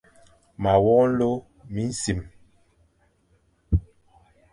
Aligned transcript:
Ma 0.61 0.73
wok 0.83 1.03
nlô 1.11 1.31
minsim. 1.73 2.19